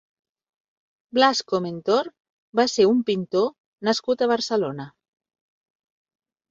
Blasco 1.17 1.59
Mentor 1.67 2.09
va 2.61 2.67
ser 2.77 2.89
un 2.95 3.05
pintor 3.11 3.47
nascut 3.91 4.27
a 4.27 4.31
Barcelona. 4.37 4.93